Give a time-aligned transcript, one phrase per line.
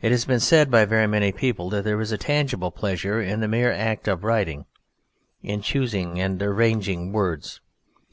[0.00, 3.40] It has been said by very many people that there is a tangible pleasure in
[3.40, 4.66] the mere act of writing:
[5.42, 7.60] in choosing and arranging words.